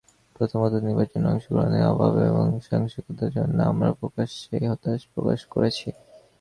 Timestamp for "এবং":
2.29-2.45